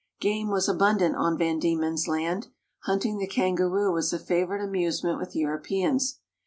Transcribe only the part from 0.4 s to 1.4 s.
was abundant on